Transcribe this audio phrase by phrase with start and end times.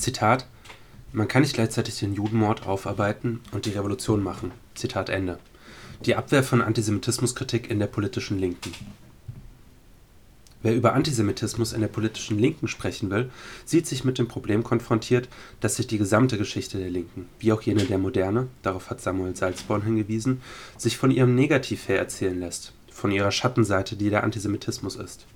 [0.00, 0.46] Zitat:
[1.12, 4.52] Man kann nicht gleichzeitig den Judenmord aufarbeiten und die Revolution machen.
[4.74, 5.38] Zitat Ende.
[6.06, 8.72] Die Abwehr von Antisemitismuskritik in der politischen Linken.
[10.62, 13.30] Wer über Antisemitismus in der politischen Linken sprechen will,
[13.64, 15.28] sieht sich mit dem Problem konfrontiert,
[15.60, 19.34] dass sich die gesamte Geschichte der Linken, wie auch jene der Moderne, darauf hat Samuel
[19.34, 20.42] Salzborn hingewiesen,
[20.76, 25.26] sich von ihrem Negativ her erzählen lässt, von ihrer Schattenseite, die der Antisemitismus ist.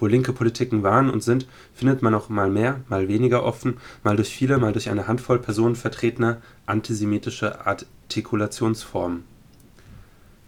[0.00, 4.16] Wo linke Politiken waren und sind, findet man auch mal mehr, mal weniger offen, mal
[4.16, 9.22] durch viele, mal durch eine Handvoll Personen vertretener antisemitische Artikulationsformen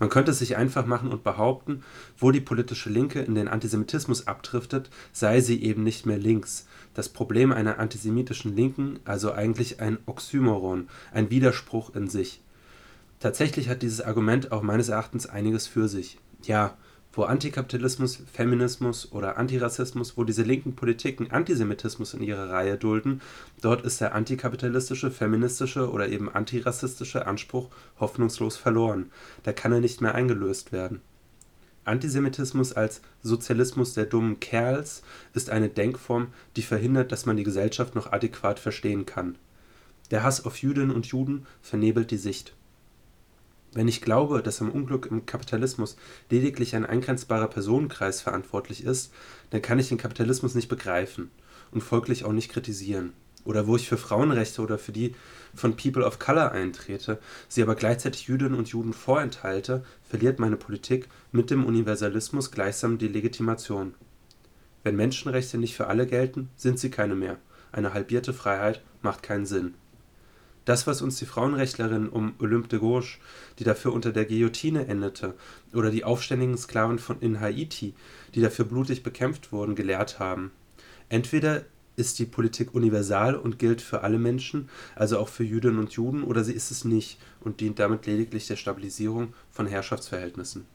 [0.03, 1.85] man könnte es sich einfach machen und behaupten,
[2.19, 6.67] wo die politische Linke in den Antisemitismus abdriftet, sei sie eben nicht mehr links.
[6.93, 12.41] Das Problem einer antisemitischen Linken also eigentlich ein Oxymoron, ein Widerspruch in sich.
[13.21, 16.19] Tatsächlich hat dieses Argument auch meines Erachtens einiges für sich.
[16.43, 16.77] Ja,
[17.13, 23.21] wo Antikapitalismus, Feminismus oder Antirassismus, wo diese linken Politiken Antisemitismus in ihrer Reihe dulden,
[23.61, 27.69] dort ist der antikapitalistische, feministische oder eben antirassistische Anspruch
[28.01, 29.11] hoffnungslos verloren.
[29.43, 31.03] Da kann er nicht mehr eingelöst werden.
[31.85, 35.03] Antisemitismus als Sozialismus der dummen Kerls
[35.35, 39.37] ist eine Denkform, die verhindert, dass man die Gesellschaft noch adäquat verstehen kann.
[40.11, 42.55] Der Hass auf Jüdinnen und Juden vernebelt die Sicht
[43.75, 45.97] wenn ich glaube, dass am Unglück im Kapitalismus
[46.31, 49.13] lediglich ein eingrenzbarer Personenkreis verantwortlich ist,
[49.51, 51.31] dann kann ich den Kapitalismus nicht begreifen
[51.71, 53.15] und folglich auch nicht kritisieren.
[53.45, 55.15] Oder wo ich für Frauenrechte oder für die
[55.55, 61.09] von People of Color eintrete, sie aber gleichzeitig Jüdinnen und Juden vorenthalte, verliert meine Politik
[61.33, 63.95] mit dem Universalismus gleichsam die Legitimation.
[64.85, 67.39] Wenn Menschenrechte nicht für alle gelten, sind sie keine mehr.
[67.73, 69.75] Eine halbierte Freiheit macht keinen Sinn
[70.65, 73.19] das, was uns die Frauenrechtlerin um Olympe de Gauche,
[73.59, 75.35] die dafür unter der Guillotine endete,
[75.73, 77.95] oder die aufständigen Sklaven von in Haiti,
[78.35, 80.53] die dafür blutig bekämpft wurden, gelehrt haben.
[81.09, 81.65] Entweder
[81.97, 86.23] ist die Politik universal und gilt für alle Menschen, also auch für Jüdinnen und Juden,
[86.23, 90.67] oder sie ist es nicht und dient damit lediglich der Stabilisierung von Herrschaftsverhältnissen.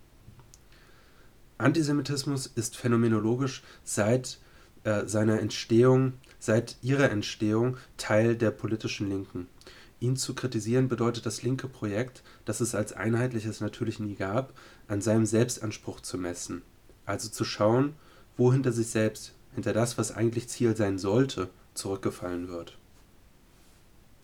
[1.57, 4.37] Antisemitismus ist phänomenologisch seit
[4.83, 9.47] äh, seiner Entstehung, seit ihrer Entstehung Teil der politischen Linken.
[9.99, 14.53] Ihn zu kritisieren bedeutet das linke Projekt, das es als einheitliches natürlich nie gab,
[14.87, 16.61] an seinem Selbstanspruch zu messen,
[17.05, 17.95] also zu schauen,
[18.37, 22.77] wo hinter sich selbst, hinter das, was eigentlich Ziel sein sollte, zurückgefallen wird.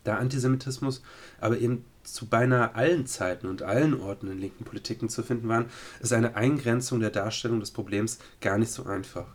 [0.04, 1.02] Da Antisemitismus
[1.40, 5.66] aber eben zu beinahe allen Zeiten und allen Orten in linken Politiken zu finden waren,
[6.00, 9.26] ist eine Eingrenzung der Darstellung des Problems gar nicht so einfach.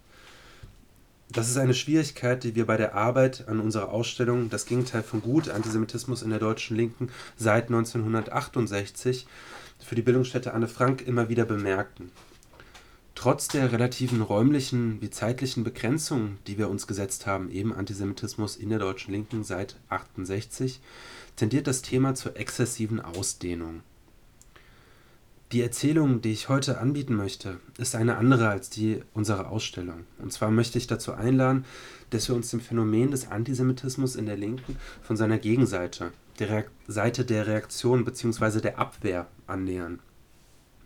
[1.31, 5.21] Das ist eine Schwierigkeit, die wir bei der Arbeit an unserer Ausstellung Das Gegenteil von
[5.21, 9.27] Gut, Antisemitismus in der deutschen Linken seit 1968
[9.77, 12.09] für die Bildungsstätte Anne Frank immer wieder bemerkten.
[13.13, 18.69] Trotz der relativen räumlichen wie zeitlichen Begrenzungen, die wir uns gesetzt haben, eben Antisemitismus in
[18.69, 20.79] der deutschen Linken seit 1968,
[21.35, 23.81] tendiert das Thema zur exzessiven Ausdehnung.
[25.51, 30.05] Die Erzählung, die ich heute anbieten möchte, ist eine andere als die unserer Ausstellung.
[30.19, 31.65] Und zwar möchte ich dazu einladen,
[32.11, 36.71] dass wir uns dem Phänomen des Antisemitismus in der Linken von seiner Gegenseite, der Reak
[36.87, 38.61] Seite der Reaktion bzw.
[38.61, 39.97] der Abwehr annähern.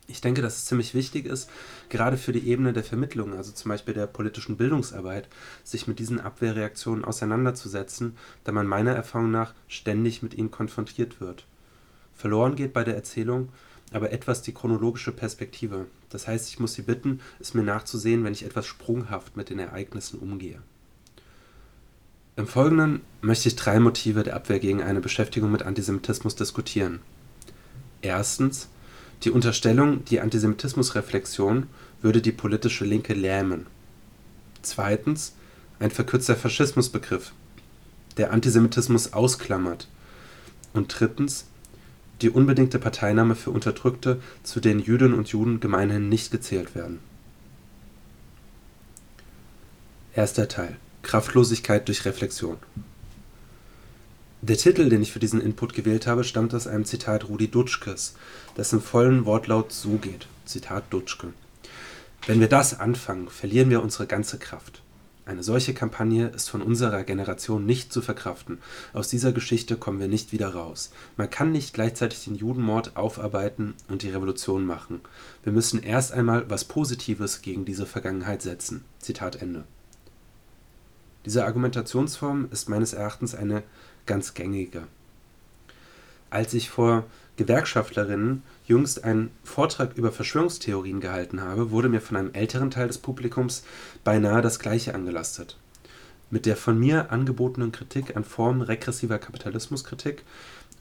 [0.07, 1.49] Ich denke, dass es ziemlich wichtig ist,
[1.89, 5.27] gerade für die Ebene der Vermittlung, also zum Beispiel der politischen Bildungsarbeit,
[5.65, 11.45] sich mit diesen Abwehrreaktionen auseinanderzusetzen, da man meiner Erfahrung nach ständig mit ihnen konfrontiert wird.
[12.15, 13.49] Verloren geht bei der Erzählung,
[13.93, 15.85] aber etwas die chronologische Perspektive.
[16.09, 19.59] Das heißt, ich muss Sie bitten, es mir nachzusehen, wenn ich etwas sprunghaft mit den
[19.59, 20.61] Ereignissen umgehe.
[22.35, 26.99] Im Folgenden möchte ich drei Motive der Abwehr gegen eine Beschäftigung mit Antisemitismus diskutieren.
[28.01, 28.67] Erstens
[29.23, 31.67] die Unterstellung, die Antisemitismusreflexion
[32.01, 33.67] würde die politische Linke lähmen.
[34.63, 35.33] Zweitens
[35.79, 37.33] ein verkürzter Faschismusbegriff,
[38.17, 39.87] der Antisemitismus ausklammert.
[40.73, 41.45] Und drittens
[42.23, 46.99] die unbedingte Parteinahme für Unterdrückte, zu denen Jüdinnen und Juden gemeinhin nicht gezählt werden.
[50.15, 52.57] Erster Teil Kraftlosigkeit durch Reflexion
[54.41, 58.15] Der Titel, den ich für diesen Input gewählt habe, stammt aus einem Zitat Rudi Dutschkes,
[58.55, 60.27] das im vollen Wortlaut so geht.
[60.45, 61.33] Zitat Dutschke.
[62.25, 64.82] Wenn wir das anfangen, verlieren wir unsere ganze Kraft.
[65.25, 68.59] Eine solche Kampagne ist von unserer Generation nicht zu verkraften.
[68.91, 70.91] Aus dieser Geschichte kommen wir nicht wieder raus.
[71.15, 74.99] Man kann nicht gleichzeitig den Judenmord aufarbeiten und die Revolution machen.
[75.43, 78.83] Wir müssen erst einmal was Positives gegen diese Vergangenheit setzen.
[78.99, 79.63] Zitat Ende.
[81.25, 83.63] Diese Argumentationsform ist meines Erachtens eine
[84.05, 84.87] ganz gängige.
[86.33, 87.03] Als ich vor
[87.37, 92.97] Gewerkschaftlerinnen jüngst einen Vortrag über Verschwörungstheorien gehalten habe, wurde mir von einem älteren Teil des
[92.97, 93.63] Publikums
[94.03, 95.59] beinahe das Gleiche angelastet.
[96.31, 100.23] mit der von mir angebotenen Kritik an Formen regressiver Kapitalismuskritik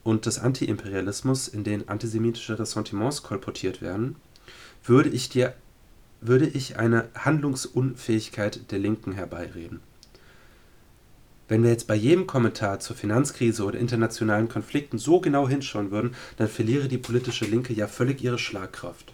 [0.03, 4.17] und des Antiimperialismus, in denen antisemitische Ressentiments kolportiert werden,
[4.83, 5.53] würde ich dir
[6.23, 9.81] würde ich eine Handlungsunfähigkeit der Linken herbeireden.
[11.49, 16.15] Wenn wir jetzt bei jedem Kommentar zur Finanzkrise oder internationalen Konflikten so genau hinschauen würden,
[16.37, 19.13] dann verliere die politische Linke ja völlig ihre Schlagkraft.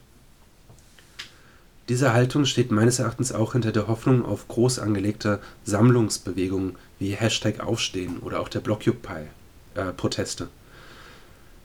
[1.89, 7.61] Diese Haltung steht meines Erachtens auch hinter der Hoffnung auf groß angelegte Sammlungsbewegungen wie Hashtag
[7.61, 10.45] Aufstehen oder auch der Blockupy-Proteste.
[10.45, 10.49] Äh,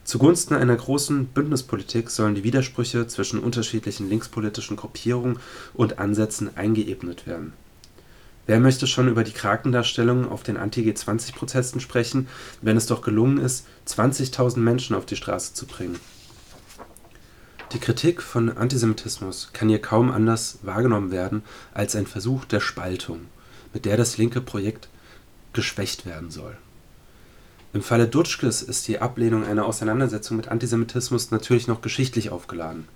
[0.05, 5.39] Zugunsten einer großen Bündnispolitik sollen die Widersprüche zwischen unterschiedlichen linkspolitischen Gruppierungen
[5.73, 7.53] und Ansätzen eingeebnet werden.
[8.45, 12.27] Wer möchte schon über die Krakendarstellungen auf den Anti-G20-Protesten sprechen,
[12.61, 15.99] wenn es doch gelungen ist, 20.000 Menschen auf die Straße zu bringen?
[17.71, 21.43] Die Kritik von Antisemitismus kann hier kaum anders wahrgenommen werden
[21.73, 23.21] als ein Versuch der Spaltung,
[23.73, 24.89] mit der das linke Projekt
[25.53, 26.57] geschwächt werden soll.
[27.73, 32.87] Im Falle Dutschkes ist die Ablehnung einer Auseinandersetzung mit Antisemitismus natürlich noch geschichtlich aufgeladen.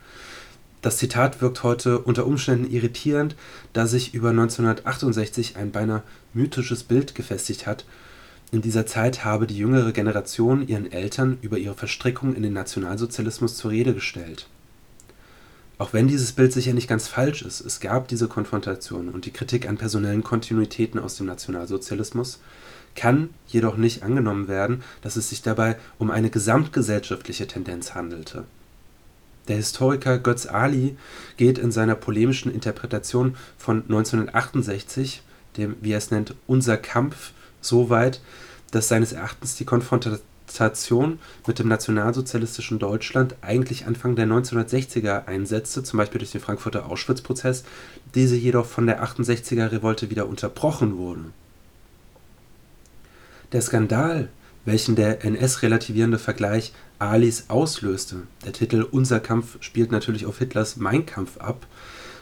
[0.88, 3.36] Das Zitat wirkt heute unter Umständen irritierend,
[3.74, 6.02] da sich über 1968 ein beinahe
[6.34, 7.84] mythisches Bild gefestigt hat.
[8.54, 13.58] In dieser Zeit habe die jüngere Generation ihren Eltern über ihre Verstrickung in den Nationalsozialismus
[13.58, 14.48] zur Rede gestellt.
[15.78, 19.34] Auch wenn dieses Bild sicher nicht ganz falsch ist, es gab diese Konfrontation und die
[19.34, 22.40] Kritik an personellen Kontinuitäten aus dem Nationalsozialismus,
[22.96, 28.46] kann jedoch nicht angenommen werden, dass es sich dabei um eine gesamtgesellschaftliche Tendenz handelte.
[29.48, 30.98] Der Historiker Götz Ali
[31.38, 35.22] geht in seiner polemischen Interpretation von 1968,
[35.56, 38.22] dem, wie er es nennt, Unser Kampf, so weit,
[38.72, 45.98] dass seines Erachtens die Konfrontation mit dem nationalsozialistischen Deutschland eigentlich Anfang der 1960er einsetzte, zum
[45.98, 47.64] Beispiel durch den Frankfurter Auschwitz-Prozess,
[48.16, 51.26] diese jedoch von der 68er-Revolte wieder unterbrochen wurde
[53.52, 54.30] der Skandal,
[54.68, 58.24] welchen der NS-relativierende Vergleich Alis auslöste.
[58.46, 61.66] (der Titel Unser Kampf spielt natürlich auf Hitlers Mein Kampf ab),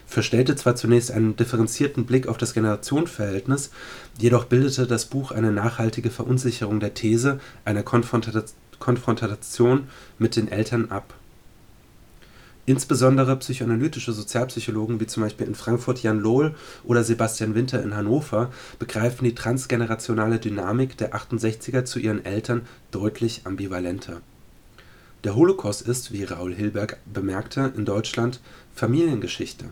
[0.06, 3.70] verstellte zwar zunächst einen differenzierten Blick auf das Generationenverhältnis,
[4.18, 9.88] jedoch bildete das Buch eine nachhaltige Verunsicherung der These einer Konfrontation
[10.18, 11.14] mit den Eltern ab
[12.68, 18.50] Insbesondere psychoanalytische Sozialpsychologen wie zum Beispiel in Frankfurt Jan Lohl oder Sebastian Winter in Hannover
[18.80, 24.20] begreifen die transgenerationale Dynamik der 68er zu ihren Eltern deutlich ambivalenter.
[25.22, 28.40] Der Holocaust ist, wie Raoul Hilberg bemerkte, in Deutschland
[28.74, 29.66] Familiengeschichte.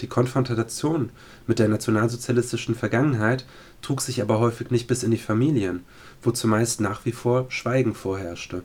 [0.00, 1.10] Die Konfrontation
[1.46, 3.44] mit der nationalsozialistischen Vergangenheit
[3.82, 5.84] trug sich aber häufig nicht bis in die Familien,
[6.22, 8.62] wo zumeist nach wie vor Schweigen vorherrschte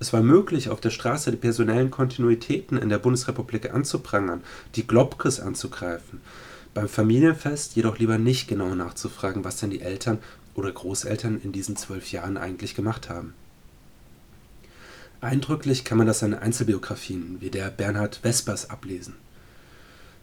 [0.00, 4.42] es war möglich, auf der Straße die personellen Kontinuitäten in der Bundesrepublik anzuprangern,
[4.76, 6.20] die Globkes anzugreifen,
[6.72, 10.18] beim Familienfest jedoch lieber nicht genau nachzufragen, was denn die Eltern
[10.54, 13.34] oder Großeltern in diesen zwölf Jahren eigentlich gemacht haben.
[15.20, 19.14] Eindrücklich kann man das an Einzelbiografien wie der Bernhard Vespers ablesen.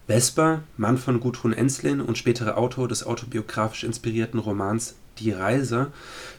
[0.08, 5.92] Vesper, Mann von Gudrun Ensslin und späterer Autor des autobiografisch inspirierten Romans die Reise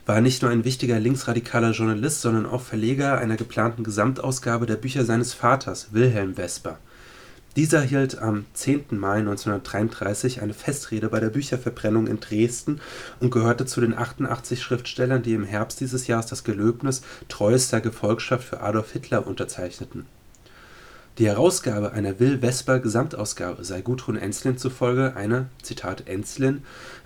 [0.05, 5.05] war nicht nur ein wichtiger linksradikaler Journalist, sondern auch Verleger einer geplanten Gesamtausgabe der Bücher
[5.05, 6.77] seines Vaters, Wilhelm Vesper.
[7.57, 8.85] Dieser hielt am 10.
[8.91, 12.79] Mai 1933 eine Festrede bei der Bücherverbrennung in Dresden
[13.19, 18.47] und gehörte zu den 88 Schriftstellern, die im Herbst dieses Jahres das Gelöbnis treuester Gefolgschaft
[18.47, 20.05] für Adolf Hitler unterzeichneten.
[21.17, 26.61] Die Herausgabe einer Will-Vesper-Gesamtausgabe sei Gudrun Ensslin zufolge eine „Zitat Ensslin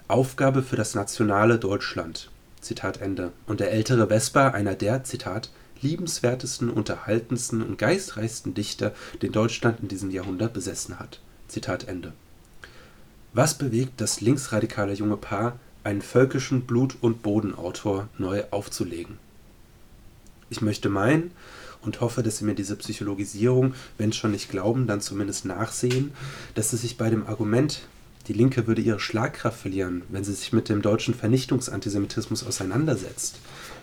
[0.10, 2.30] Aufgabe für das nationale Deutschland.
[2.60, 3.32] Zitat Ende.
[3.48, 5.50] Und der ältere Vesper einer der Zitat
[5.82, 11.22] liebenswertesten, unterhaltendsten und geistreichsten Dichter, den Deutschland in diesem Jahrhundert besessen hat.
[11.48, 12.12] Zitat Ende.
[13.32, 19.20] Was bewegt das linksradikale junge Paar, einen völkischen Blut- und Bodenautor neu aufzulegen?
[20.50, 21.32] Ich möchte meinen
[21.82, 26.12] und hoffe, dass Sie mir diese Psychologisierung, wenn schon nicht glauben, dann zumindest nachsehen,
[26.56, 27.82] dass es sich bei dem Argument
[28.28, 33.40] die Linke würde ihre Schlagkraft verlieren, wenn sie sich mit dem deutschen Vernichtungsantisemitismus auseinandersetzt.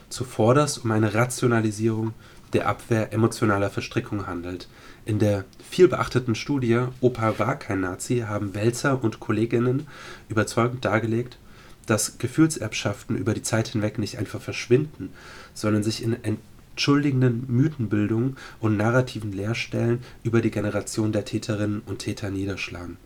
[0.08, 2.14] Zuvorderst um eine Rationalisierung
[2.52, 4.68] der Abwehr emotionaler Verstrickung handelt.
[5.04, 9.86] In der vielbeachteten Studie Opa war kein Nazi haben Welzer und Kolleginnen
[10.28, 11.38] überzeugend dargelegt,
[11.86, 15.10] dass Gefühlserbschaften über die Zeit hinweg nicht einfach verschwinden,
[15.54, 16.38] sondern sich in
[16.78, 22.98] entschuldigenden Mythenbildungen und narrativen Leerstellen über die Generation der Täterinnen und Täter niederschlagen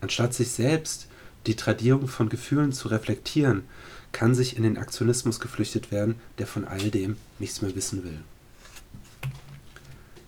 [0.00, 1.06] Anstatt sich selbst
[1.46, 3.62] die Tradierung von Gefühlen zu reflektieren,
[4.10, 8.20] kann sich in den Aktionismus geflüchtet werden, der von all dem nichts mehr wissen will.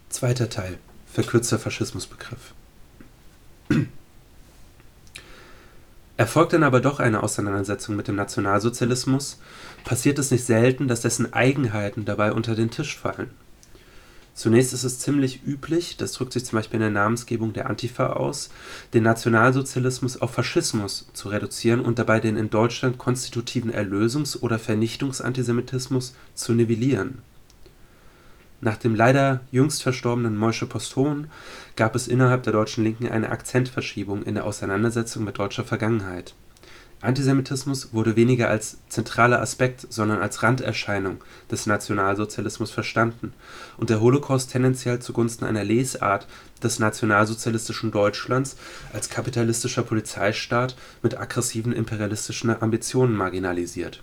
[0.09, 0.79] Zweiter Teil.
[1.13, 2.55] Verkürzter Faschismusbegriff.
[6.17, 9.39] Erfolgt dann aber doch eine Auseinandersetzung mit dem Nationalsozialismus,
[9.89, 13.31] passiert es nicht selten, dass dessen Eigenheiten dabei unter den Tisch fallen.
[14.35, 18.09] Zunächst ist es ziemlich üblich, das drückt sich zum Beispiel in der Namensgebung der Antifa
[18.09, 18.51] aus,
[18.93, 26.15] den Nationalsozialismus auf Faschismus zu reduzieren und dabei den in Deutschland konstitutiven Erlösungs- oder Vernichtungsantisemitismus
[26.35, 27.23] zu nivellieren.
[28.61, 31.29] Nach dem leider jüngst verstorbenen Moishe Poston
[31.77, 36.35] gab es innerhalb der deutschen Linken eine Akzentverschiebung in der Auseinandersetzung mit deutscher Vergangenheit
[37.01, 43.33] Antisemitismus wurde weniger als zentraler Aspekt, sondern als Randerscheinung des Nationalsozialismus verstanden
[43.77, 46.27] und der Holocaust tendenziell zugunsten einer Lesart
[46.61, 48.57] des nationalsozialistischen Deutschlands
[48.93, 54.03] als kapitalistischer Polizeistaat mit aggressiven imperialistischen Ambitionen marginalisiert.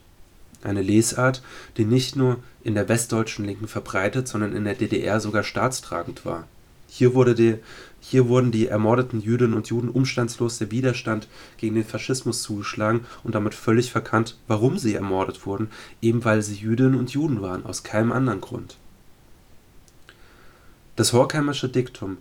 [0.63, 1.43] Eine Lesart,
[1.75, 6.47] die nicht nur in der westdeutschen Linken verbreitet, sondern in der DDR sogar staatstragend war.
[6.87, 7.57] Hier wurde die
[8.07, 13.33] hier wurden die ermordeten Jüdinnen und Juden umstandslos der Widerstand gegen den Faschismus zugeschlagen und
[13.33, 15.69] damit völlig verkannt, warum sie ermordet wurden,
[16.03, 18.77] eben weil sie Jüdinnen und Juden waren, aus keinem anderen Grund.
[20.95, 22.17] Das Horkheimersche Diktum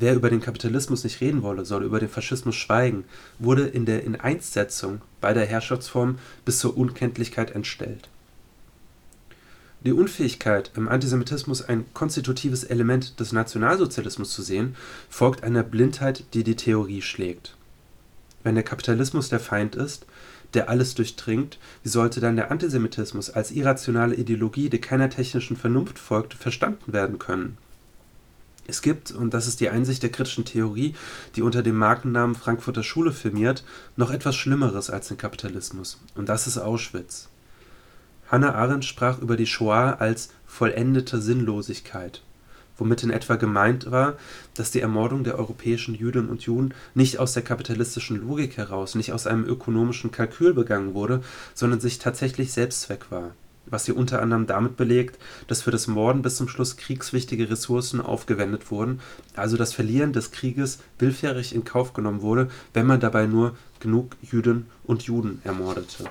[0.00, 3.02] Wer über den Kapitalismus nicht reden wolle, solle über den Faschismus schweigen,
[3.40, 8.08] wurde in der Ineinssetzung beider Herrschaftsformen bis zur Unkenntlichkeit entstellt
[9.84, 14.74] die Unfähigkeit, im Antisemitismus ein konstitutives Element des Nationalsozialismus zu sehen,
[15.08, 17.56] folgt einer Blindheit, die die Theorie schlägt.
[18.42, 20.06] Wenn der Kapitalismus der Feind ist,
[20.54, 25.98] der alles durchdringt, wie sollte dann der Antisemitismus als irrationale Ideologie, die keiner technischen Vernunft
[25.98, 27.58] folgt, verstanden werden können?
[28.66, 30.94] Es gibt, und das ist die Einsicht der kritischen Theorie,
[31.36, 33.64] die unter dem Markennamen Frankfurter Schule firmiert,
[33.96, 37.28] noch etwas Schlimmeres als den Kapitalismus, und das ist Auschwitz.
[38.30, 42.22] Hannah Arendt sprach über die Shoah als „vollendete Sinnlosigkeit“,
[42.76, 44.16] womit in etwa gemeint war,
[44.54, 49.14] dass die Ermordung der europäischen Jüdinnen und Juden nicht aus der kapitalistischen Logik heraus, nicht
[49.14, 51.22] aus einem ökonomischen Kalkül begangen wurde,
[51.54, 53.30] sondern sich tatsächlich Selbstzweck war,
[53.64, 58.02] was sie unter anderem damit belegt, dass für das Morden bis zum Schluss kriegswichtige Ressourcen
[58.02, 59.00] aufgewendet wurden,
[59.36, 64.16] also das Verlieren des Krieges willfährig in Kauf genommen wurde, wenn man dabei nur genug
[64.20, 66.10] Jüdinnen und Juden ermordete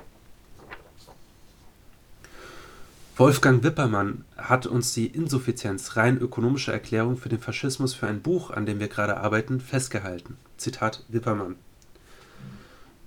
[3.19, 8.51] Wolfgang Wippermann hat uns die Insuffizienz rein ökonomischer Erklärung für den Faschismus für ein Buch,
[8.51, 10.38] an dem wir gerade arbeiten, festgehalten.
[10.57, 11.55] Zitat Wippermann.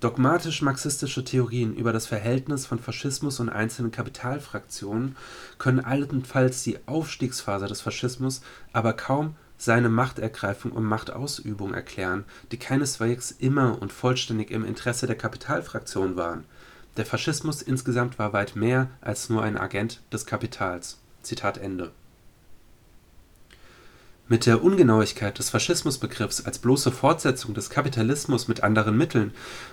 [0.01, 5.15] Dogmatisch-marxistische Theorien über das Verhältnis von Faschismus und einzelnen Kapitalfraktionen
[5.59, 13.31] können allenfalls die Aufstiegsphase des Faschismus, aber kaum seine Machtergreifung und Machtausübung erklären, die keineswegs
[13.31, 16.47] immer und vollständig im Interesse der Kapitalfraktion waren
[16.97, 20.99] der Faschismus insgesamt war weit mehr als nur ein Agent des Kapitals.
[24.29, 29.33] Mit der Ungenauigkeit des Faschismusbegriffs als bloße Fortsetzung des Kapitalismus mit anderen Mitteln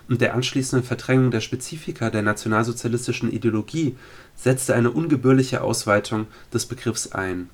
[0.10, 3.96] und der anschließenden Verdrängung der Spezifika der nationalsozialistischen Ideologie
[4.36, 7.50] setzte eine ungebührliche Ausweitung des Begriffs ein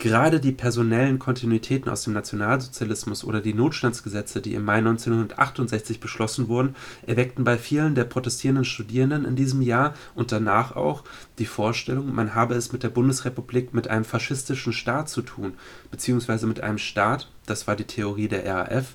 [0.00, 6.48] Gerade die personellen Kontinuitäten aus dem Nationalsozialismus oder die Notstandsgesetze, die im Mai 1968 beschlossen
[6.48, 6.74] wurden,
[7.06, 11.04] erweckten bei vielen der protestierenden Studierenden in diesem Jahr und danach auch
[11.38, 15.52] die Vorstellung, man habe es mit der Bundesrepublik mit einem faschistischen Staat zu tun,
[15.90, 18.94] beziehungsweise mit einem Staat, das war die Theorie der RAF,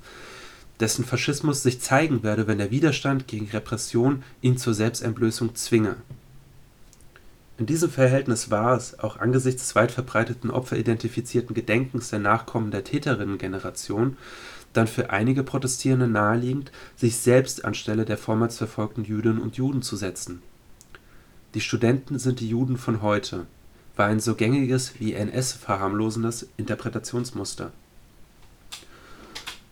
[0.79, 5.97] dessen Faschismus sich zeigen werde, wenn der Widerstand gegen Repression ihn zur Selbstentblößung zwinge
[7.57, 12.83] in diesem Verhältnis war es, auch angesichts des weit verbreiteten opferidentifizierten Gedenkens der Nachkommen der
[12.83, 14.17] Täterinnengeneration,
[14.74, 19.95] dann für einige Protestierende naheliegend, sich selbst anstelle der vormals verfolgten Jüdinnen und Juden zu
[19.95, 20.41] setzen.
[21.53, 23.45] Die Studenten sind die Juden von heute
[23.95, 27.71] war ein so gängiges wie NS-verharmlosendes Interpretationsmuster.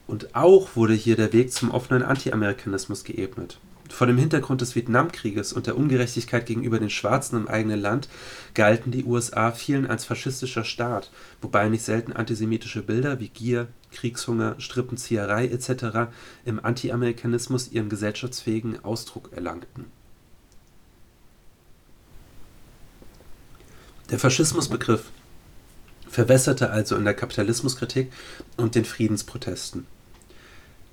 [0.07, 3.59] Und auch wurde hier der Weg zum offenen Anti-Amerikanismus geebnet
[3.89, 8.09] vor dem Hintergrund des Vietnamkrieges und der Ungerechtigkeit gegenüber den Schwarzen im eigenen Land
[8.53, 11.11] galten die USA vielen als faschistischer Staat,
[11.41, 16.11] wobei nicht selten antisemitische Bilder wie Gier, Kriegshunger, Strippenzieherei etc.
[16.45, 19.85] im Anti-Amerikanismus ihren gesellschaftsfähigen Ausdruck erlangten.
[24.09, 25.05] Der Faschismusbegriff
[26.07, 28.11] verwässerte also in der Kapitalismuskritik
[28.57, 29.87] und den Friedensprotesten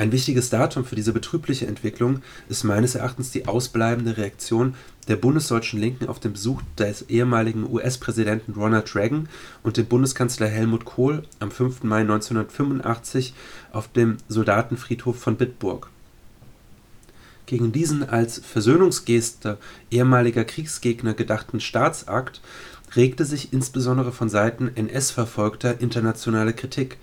[0.01, 4.75] ein wichtiges Datum für diese betrübliche Entwicklung ist meines Erachtens die ausbleibende Reaktion
[5.09, 9.29] der bundesdeutschen Linken auf den Besuch des ehemaligen US-Präsidenten Ronald Reagan
[9.63, 11.83] und dem Bundeskanzler Helmut Kohl am 5.
[11.83, 13.35] Mai 1985
[13.73, 15.91] auf dem Soldatenfriedhof von Bitburg.
[17.45, 19.59] Gegen diesen als Versöhnungsgeste
[19.91, 22.41] ehemaliger Kriegsgegner gedachten Staatsakt
[22.97, 26.97] regte sich insbesondere von Seiten NS-Verfolgter internationale Kritik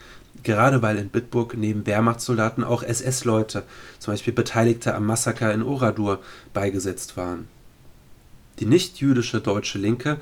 [0.43, 3.63] gerade weil in Bitburg neben Wehrmachtssoldaten auch SS-Leute,
[3.99, 6.19] zum Beispiel Beteiligte am Massaker in Oradur,
[6.53, 7.47] beigesetzt waren.
[8.59, 10.17] Die nicht-jüdische deutsche Linke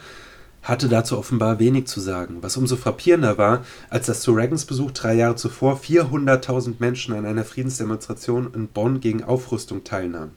[0.66, 4.92] hatte dazu offenbar wenig zu sagen, was umso frappierender war, als dass zu Reagans Besuch
[4.92, 10.32] drei Jahre zuvor 400.000 Menschen an einer Friedensdemonstration in Bonn gegen Aufrüstung teilnahmen.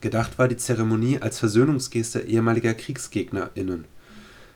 [0.00, 3.84] Gedacht war die Zeremonie als Versöhnungsgeste ehemaliger KriegsgegnerInnen.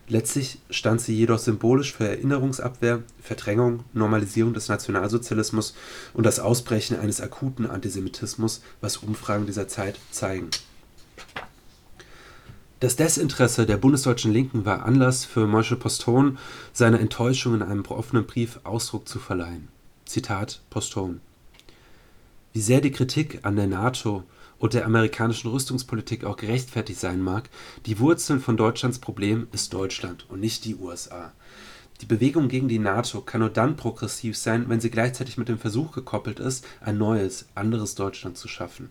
[0.07, 5.75] Letztlich stand sie jedoch symbolisch für Erinnerungsabwehr, Verdrängung, Normalisierung des Nationalsozialismus
[6.13, 10.51] und das Ausbrechen eines akuten Antisemitismus, was Umfragen dieser Zeit zeigen.
[12.81, 16.37] Das Desinteresse der bundesdeutschen Linken war Anlass für Moshe Poston,
[16.75, 19.69] seiner Enttäuschung in einem offenen Brief Ausdruck zu verleihen.
[20.05, 21.23] Zitat Poston.
[22.53, 24.25] Wie sehr die Kritik an der NATO
[24.59, 27.49] und der amerikanischen Rüstungspolitik auch gerechtfertigt sein mag,
[27.87, 31.33] die Wurzeln von Deutschlands Problem ist Deutschland und nicht die USA.
[32.01, 35.59] Die Bewegung gegen die NATO kann nur dann progressiv sein, wenn sie gleichzeitig mit dem
[35.59, 38.91] Versuch gekoppelt ist, ein neues, anderes Deutschland zu schaffen.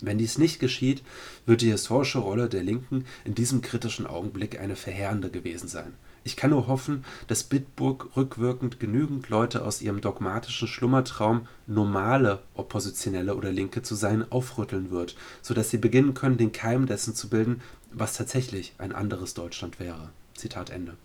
[0.00, 1.02] Wenn dies nicht geschieht,
[1.46, 5.94] wird die historische Rolle der Linken in diesem kritischen Augenblick eine verheerende gewesen sein.
[6.26, 13.36] Ich kann nur hoffen, dass Bitburg rückwirkend genügend Leute aus ihrem dogmatischen Schlummertraum, normale Oppositionelle
[13.36, 17.28] oder Linke zu sein, aufrütteln wird, so dass sie beginnen können, den Keim dessen zu
[17.28, 17.60] bilden,
[17.92, 20.08] was tatsächlich ein anderes Deutschland wäre.
[20.34, 20.96] Zitat Ende.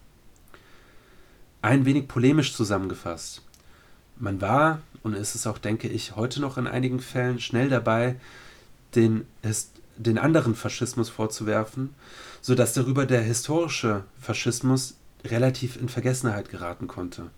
[1.62, 3.42] Ein wenig polemisch zusammengefasst.
[4.18, 8.16] Man war, und ist es auch, denke ich, heute noch in einigen Fällen schnell dabei,
[8.96, 9.26] den,
[9.98, 11.94] den anderen Faschismus vorzuwerfen,
[12.42, 17.30] sodass darüber der historische Faschismus relativ in Vergessenheit geraten konnte.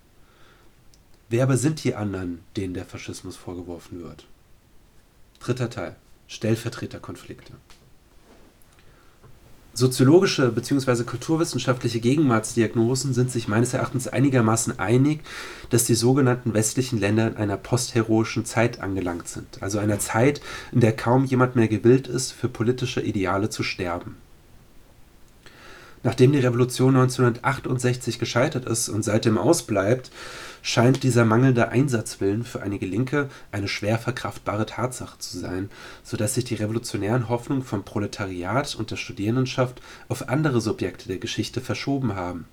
[1.28, 4.26] Wer aber sind die anderen, denen der Faschismus vorgeworfen wird?
[5.40, 5.96] Dritter Teil.
[6.28, 7.54] Stellvertreterkonflikte.
[9.74, 11.04] Soziologische bzw.
[11.04, 15.20] kulturwissenschaftliche Gegenwartsdiagnosen sind sich meines Erachtens einigermaßen einig,
[15.70, 20.80] dass die sogenannten westlichen Länder in einer postheroischen Zeit angelangt sind, also einer Zeit, in
[20.80, 24.16] der kaum jemand mehr gewillt ist, für politische Ideale zu sterben.
[26.04, 30.10] Nachdem die Revolution 1968 gescheitert ist und seitdem ausbleibt,
[30.60, 35.70] scheint dieser mangelnde Einsatzwillen für einige Linke eine schwer verkraftbare Tatsache zu sein,
[36.02, 41.18] so dass sich die revolutionären Hoffnungen vom Proletariat und der Studierendenschaft auf andere Subjekte der
[41.18, 42.46] Geschichte verschoben haben.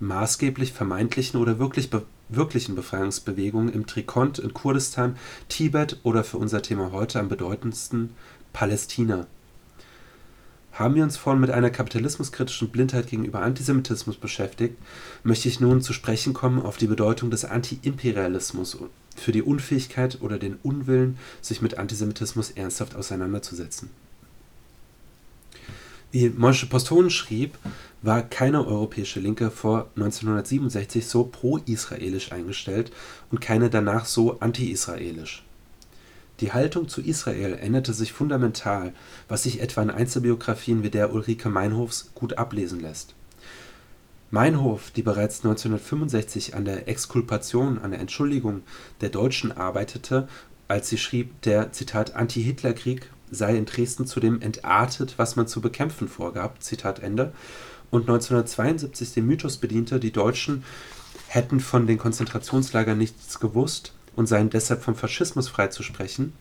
[0.00, 5.16] Maßgeblich vermeintlichen oder wirklichen Befreiungsbewegungen im Trikont in Kurdistan,
[5.48, 8.10] Tibet oder für unser Thema heute am bedeutendsten
[8.52, 9.26] Palästina
[10.74, 14.76] haben wir uns vorhin mit einer kapitalismuskritischen Blindheit gegenüber Antisemitismus beschäftigt,
[15.22, 18.78] möchte ich nun zu sprechen kommen auf die Bedeutung des Antiimperialismus
[19.16, 23.90] für die Unfähigkeit oder den Unwillen, sich mit Antisemitismus ernsthaft auseinanderzusetzen.
[26.10, 27.58] Wie Moshe Poston schrieb,
[28.02, 32.92] war keine europäische Linke vor 1967 so pro-israelisch eingestellt
[33.30, 35.44] und keine danach so anti-israelisch.
[36.40, 38.92] Die Haltung zu Israel änderte sich fundamental,
[39.28, 43.14] was sich etwa in Einzelbiografien wie der Ulrike Meinhofs gut ablesen lässt.
[44.32, 48.62] Meinhof, die bereits 1965 an der Exkulpation, an der Entschuldigung
[49.00, 50.26] der Deutschen arbeitete,
[50.66, 51.70] als sie schrieb, der
[52.14, 56.58] „Anti-Hitler-Krieg sei in Dresden zudem entartet, was man zu bekämpfen vorgab
[57.90, 60.64] “und 1972 den Mythos bediente, die Deutschen
[61.28, 66.32] hätten von den Konzentrationslagern nichts gewusst und seien deshalb vom Faschismus freizusprechen,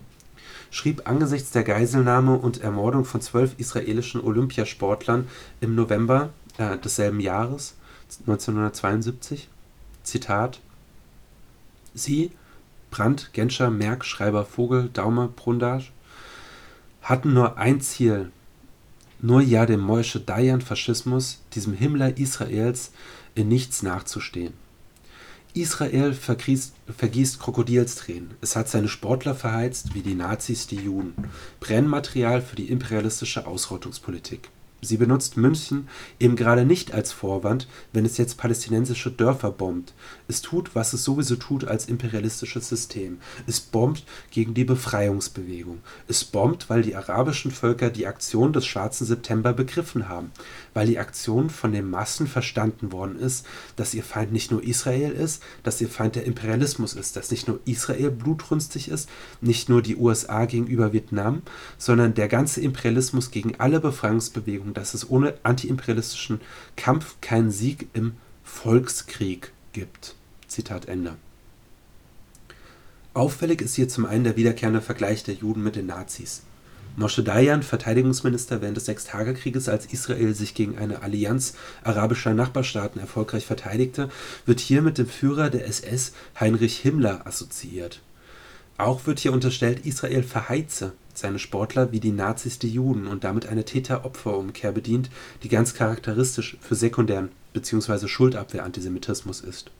[0.71, 5.27] schrieb angesichts der Geiselnahme und Ermordung von zwölf israelischen Olympiasportlern
[5.61, 7.75] im November äh, desselben Jahres
[8.21, 9.49] 1972,
[10.03, 10.59] Zitat,
[11.93, 12.31] Sie,
[12.91, 15.91] Brandt, Genscher, Merck, Schreiber, Vogel, Daumer, Brundage,
[17.01, 18.31] hatten nur ein Ziel,
[19.21, 22.91] nur ja dem Moische Dayan Faschismus, diesem Himmler Israels,
[23.35, 24.53] in nichts nachzustehen.
[25.53, 28.31] Israel vergießt Krokodilstränen.
[28.41, 31.13] Es hat seine Sportler verheizt, wie die Nazis die Juden.
[31.59, 34.49] Brennmaterial für die imperialistische Ausrottungspolitik
[34.83, 35.87] Sie benutzt München
[36.19, 39.93] eben gerade nicht als Vorwand, wenn es jetzt palästinensische Dörfer bombt.
[40.27, 43.19] Es tut, was es sowieso tut als imperialistisches System.
[43.47, 45.79] Es bombt gegen die Befreiungsbewegung.
[46.07, 50.31] Es bombt, weil die arabischen Völker die Aktion des Schwarzen September begriffen haben.
[50.73, 55.11] Weil die Aktion von den Massen verstanden worden ist, dass ihr Feind nicht nur Israel
[55.11, 59.09] ist, dass ihr Feind der Imperialismus ist, dass nicht nur Israel blutrünstig ist,
[59.41, 61.41] nicht nur die USA gegenüber Vietnam,
[61.77, 66.41] sondern der ganze Imperialismus gegen alle Befreiungsbewegungen dass es ohne antiimperialistischen
[66.75, 70.15] Kampf keinen Sieg im Volkskrieg gibt.
[70.47, 71.15] Zitat Ende.
[73.13, 76.41] Auffällig ist hier zum einen der wiederkehrende Vergleich der Juden mit den Nazis.
[76.95, 83.47] Moshe Dayan, Verteidigungsminister während des Sechstagekrieges, als Israel sich gegen eine Allianz arabischer Nachbarstaaten erfolgreich
[83.47, 84.09] verteidigte,
[84.45, 88.01] wird hier mit dem Führer der SS Heinrich Himmler assoziiert.
[88.77, 93.47] Auch wird hier unterstellt, Israel verheize seine Sportler wie die Nazis die Juden und damit
[93.47, 95.09] eine Täter-Opfer-Umkehr bedient,
[95.41, 98.07] die ganz charakteristisch für sekundären bzw.
[98.07, 99.71] Schuldabwehr-Antisemitismus ist.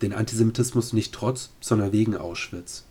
[0.00, 2.84] Den Antisemitismus nicht trotz, sondern wegen Auschwitz.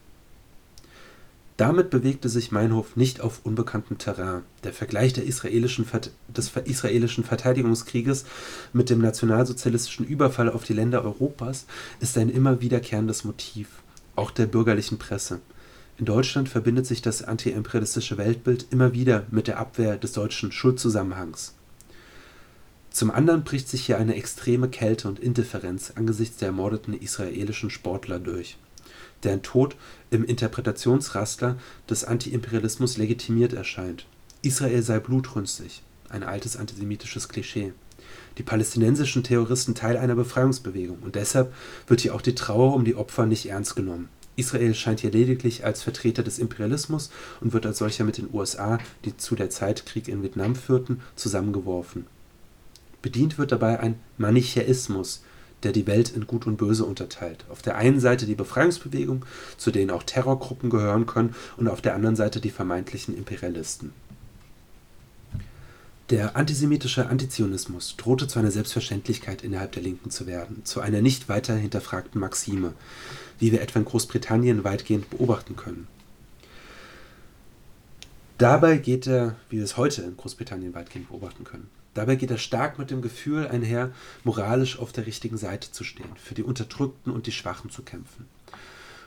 [1.57, 4.43] Damit bewegte sich Meinhof nicht auf unbekanntem Terrain.
[4.63, 5.87] Der Vergleich israelischen,
[6.27, 8.25] des israelischen Verteidigungskrieges
[8.73, 11.65] mit dem nationalsozialistischen Überfall auf die Länder Europas
[11.99, 13.69] ist ein immer wiederkehrendes Motiv,
[14.15, 15.39] auch der bürgerlichen Presse.
[15.97, 21.55] In Deutschland verbindet sich das antiimperialistische Weltbild immer wieder mit der Abwehr des deutschen Schuldzusammenhangs.
[22.91, 28.19] Zum anderen bricht sich hier eine extreme Kälte und Indifferenz angesichts der ermordeten israelischen Sportler
[28.19, 28.57] durch
[29.23, 29.75] deren Tod
[30.09, 31.57] im Interpretationsraster
[31.89, 34.05] des Antiimperialismus legitimiert erscheint.
[34.41, 37.73] Israel sei blutrünstig, ein altes antisemitisches Klischee.
[38.37, 41.53] Die palästinensischen Terroristen Teil einer Befreiungsbewegung und deshalb
[41.87, 44.09] wird hier auch die Trauer um die Opfer nicht ernst genommen.
[44.35, 47.09] Israel scheint hier lediglich als Vertreter des Imperialismus
[47.41, 51.01] und wird als solcher mit den USA, die zu der Zeit Krieg in Vietnam führten,
[51.15, 52.05] zusammengeworfen.
[53.01, 55.23] Bedient wird dabei ein Manichäismus,
[55.63, 57.45] der die Welt in Gut und Böse unterteilt.
[57.49, 59.25] Auf der einen Seite die Befreiungsbewegung,
[59.57, 63.91] zu denen auch Terrorgruppen gehören können, und auf der anderen Seite die vermeintlichen Imperialisten.
[66.09, 71.27] Der antisemitische Antizionismus drohte zu einer Selbstverständlichkeit innerhalb der Linken zu werden, zu einer nicht
[71.27, 72.73] weiter hinterfragten Maxime,
[73.39, 75.87] wie wir etwa in Großbritannien weitgehend beobachten können.
[78.37, 81.69] Dabei geht er, wie wir es heute in Großbritannien weitgehend beobachten können.
[81.97, 83.89] Dabei geht er stark mit dem Gefühl einher,
[84.23, 88.27] moralisch auf der richtigen Seite zu stehen, für die Unterdrückten und die Schwachen zu kämpfen.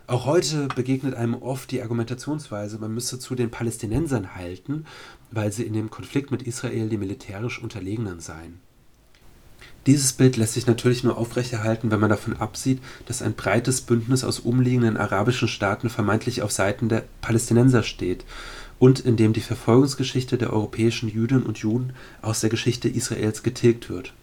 [0.09, 4.87] Auch heute begegnet einem oft die Argumentationsweise, man müsse zu den Palästinensern halten,
[5.31, 8.59] weil sie in dem Konflikt mit Israel die militärisch Unterlegenen seien.
[9.87, 14.25] Dieses Bild lässt sich natürlich nur aufrechterhalten, wenn man davon absieht, dass ein breites Bündnis
[14.25, 18.25] aus umliegenden arabischen Staaten vermeintlich auf Seiten der Palästinenser steht
[18.81, 23.89] und in dem die Verfolgungsgeschichte der europäischen Jüdinnen und Juden aus der Geschichte Israels getilgt
[23.91, 24.15] wird.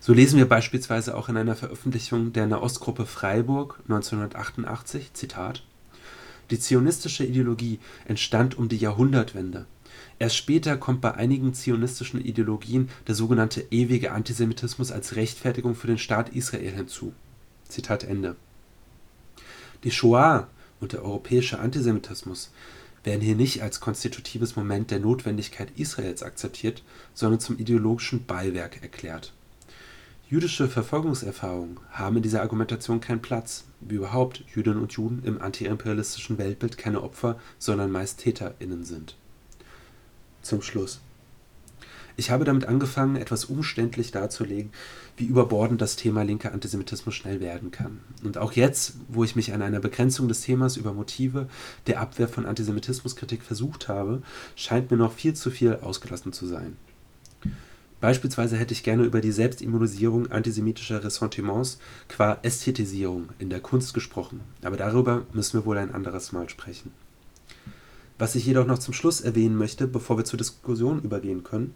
[0.00, 5.62] So lesen wir beispielsweise auch in einer Veröffentlichung der Nahostgruppe Freiburg 1988, Zitat,
[6.50, 9.66] Die zionistische Ideologie entstand um die Jahrhundertwende.
[10.18, 15.98] Erst später kommt bei einigen zionistischen Ideologien der sogenannte ewige Antisemitismus als Rechtfertigung für den
[15.98, 17.12] Staat Israel hinzu.
[17.68, 18.34] Zitat Ende.
[19.84, 20.48] Die Shoah
[20.80, 22.50] und der europäische Antisemitismus
[23.04, 26.82] werden hier nicht als konstitutives Moment der Notwendigkeit Israels akzeptiert,
[27.14, 29.32] sondern zum ideologischen Beiwerk erklärt.
[30.28, 36.38] Jüdische Verfolgungserfahrungen haben in dieser Argumentation keinen Platz, wie überhaupt Jüdinnen und Juden im antiimperialistischen
[36.38, 39.16] Weltbild keine Opfer, sondern meist TäterInnen sind.
[40.40, 41.00] Zum Schluss
[42.16, 44.70] ich habe damit angefangen, etwas umständlich darzulegen,
[45.16, 48.00] wie überbordend das Thema linker Antisemitismus schnell werden kann.
[48.24, 51.48] Und auch jetzt, wo ich mich an einer Begrenzung des Themas über Motive
[51.86, 54.22] der Abwehr von Antisemitismuskritik versucht habe,
[54.56, 56.76] scheint mir noch viel zu viel ausgelassen zu sein.
[58.02, 64.40] Beispielsweise hätte ich gerne über die Selbstimmunisierung antisemitischer Ressentiments qua Ästhetisierung in der Kunst gesprochen,
[64.62, 66.90] aber darüber müssen wir wohl ein anderes Mal sprechen.
[68.18, 71.74] Was ich jedoch noch zum Schluss erwähnen möchte, bevor wir zur Diskussion übergehen können,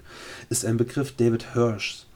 [0.49, 2.07] ist ein Begriff David Hirsch,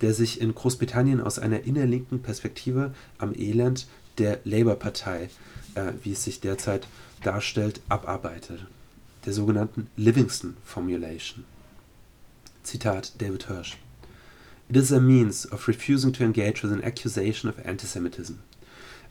[0.00, 3.86] der sich in Großbritannien aus einer innerlinken Perspektive am Elend
[4.18, 5.28] der Labour-Partei,
[5.74, 6.86] äh, wie es sich derzeit
[7.22, 8.66] darstellt, abarbeitet.
[9.26, 11.44] Der sogenannten Livingston Formulation.
[12.62, 13.78] Zitat David Hirsch.
[14.68, 18.36] It is a means of refusing to engage with an accusation of antisemitism.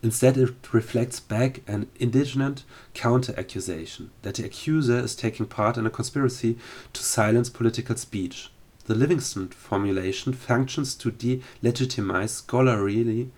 [0.03, 5.89] Instead, it reflects back an indignant counter-accusation that the accuser is taking part in a
[5.89, 6.57] conspiracy
[6.91, 8.51] to silence political speech.
[8.83, 13.31] The Livingston formulation functions to delegitimize scholarly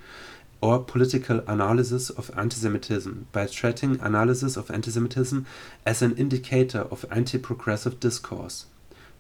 [0.60, 5.46] or political analysis of antisemitism by treating analysis of antisemitism
[5.86, 8.66] as an indicator of anti-progressive discourse.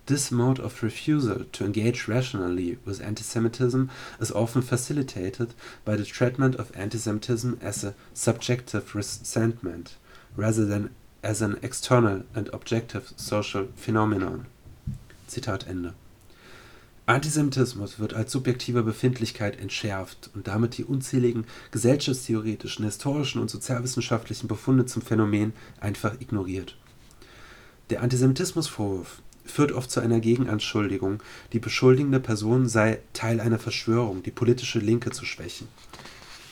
[0.07, 3.89] This mode of refusal to engage rationally with antisemitism
[4.19, 9.95] is often facilitated by the treatment of antisemitism as a subjective resentment,
[10.35, 10.91] rather than
[11.23, 14.45] as an external and objective social phenomenon.
[15.27, 15.95] Zitat Ende.
[17.07, 24.85] Antisemitismus wird als subjektive Befindlichkeit entschärft und damit die unzähligen gesellschaftstheoretischen, historischen und sozialwissenschaftlichen Befunde
[24.85, 26.75] zum Phänomen einfach ignoriert.
[27.91, 31.21] Der Antisemitismusvorwurf führt oft zu einer Gegenanschuldigung,
[31.53, 35.67] die beschuldigende Person sei Teil einer Verschwörung, die politische Linke zu schwächen.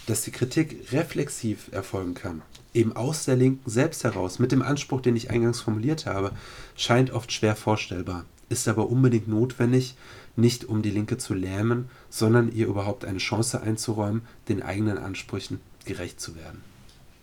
[0.08, 2.41] Dass die Kritik reflexiv erfolgen kann,
[2.73, 6.32] eben aus der Linken selbst heraus, mit dem Anspruch, den ich eingangs formuliert habe,
[6.75, 9.95] scheint oft schwer vorstellbar, ist aber unbedingt notwendig,
[10.36, 15.62] nicht um die Linke zu lähmen, sondern ihr überhaupt eine Chance einzuräumen, den eigenen Ansprüchen
[15.86, 16.72] gerecht zu werden.